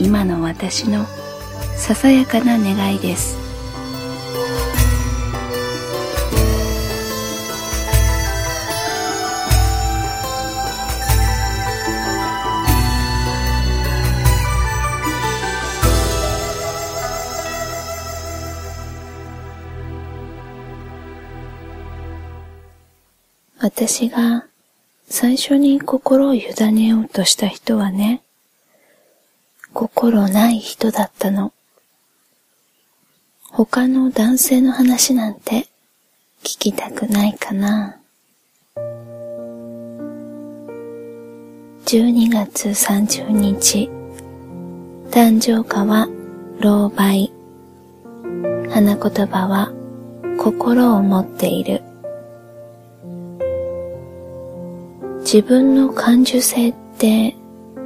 [0.00, 1.04] 今の私の
[1.76, 3.38] ささやかな願いです。
[23.58, 24.46] 私が
[25.06, 28.22] 最初に心を委ねようとした人はね、
[29.72, 31.52] 心ない人だったの。
[33.50, 35.66] 他の男性の話なんて
[36.42, 37.96] 聞きたくないかな。
[41.86, 43.90] 12月30日、
[45.10, 46.08] 誕生花は
[46.60, 47.30] 老媒。
[48.70, 49.72] 花言葉は
[50.38, 51.82] 心を持っている。
[55.20, 57.36] 自分の感受性って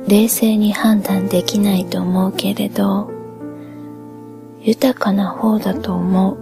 [0.06, 3.10] 冷静に判断できないと思うけれど、
[4.60, 6.38] 豊かな方だと思う。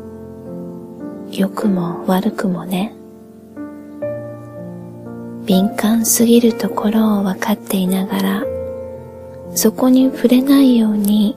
[1.31, 2.95] 良くも悪くもね。
[5.47, 8.45] 敏感すぎるところを分かっていながら、
[9.55, 11.37] そこに触れないように、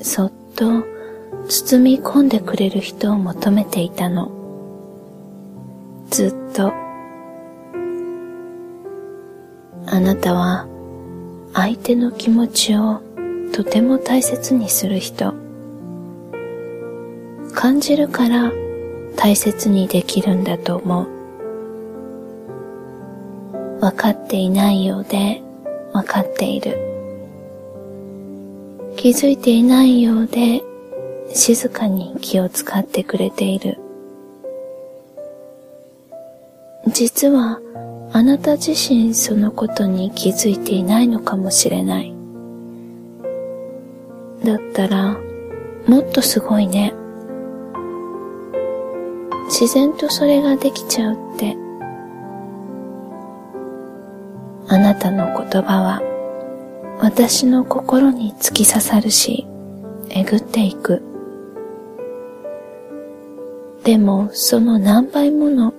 [0.00, 0.82] そっと
[1.48, 4.30] 包み込んでくれる人を求めていたの。
[6.10, 6.72] ずっと。
[9.86, 10.66] あなたは
[11.54, 13.00] 相手の気持ちを
[13.52, 15.32] とても大切にする人。
[17.54, 18.50] 感じるから
[19.16, 21.06] 大切にできるんだと思う。
[23.80, 25.40] 分かっていないようで
[25.92, 26.76] 分かっている。
[28.96, 30.60] 気づいていないようで
[31.32, 33.78] 静かに気を使ってくれている。
[36.88, 37.60] 実は
[38.16, 42.14] あなた自身そのことに気づいていないのかもしれない。
[44.44, 45.18] だったら、
[45.88, 46.94] もっとすごいね。
[49.46, 51.56] 自然とそれができちゃうって。
[54.68, 56.00] あなたの言葉は、
[57.00, 59.44] 私の心に突き刺さるし、
[60.10, 61.02] えぐっていく。
[63.82, 65.74] でも、その何倍もの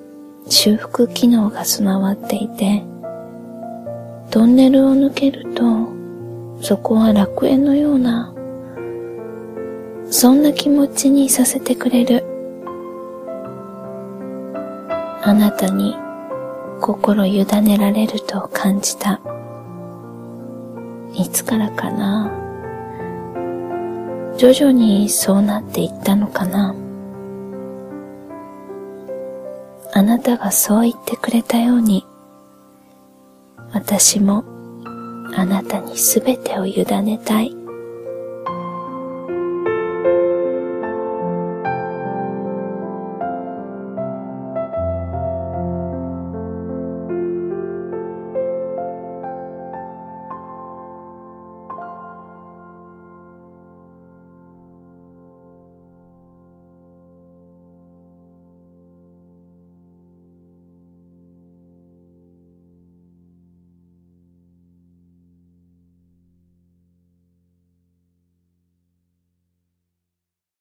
[0.58, 2.82] 修復機能が備わっていて、
[4.32, 5.90] トンネルを抜けると、
[6.62, 8.34] そこは楽園のような、
[10.10, 12.24] そんな気持ちにさせてくれる。
[15.24, 15.94] あなたに
[16.80, 19.20] 心委ねられると感じた。
[21.16, 22.32] いつからかな。
[24.38, 26.74] 徐々にそうなっていったのかな。
[29.98, 32.06] あなたがそう言ってくれたように、
[33.72, 34.44] 私も
[35.34, 37.56] あなたにすべてを委ねたい。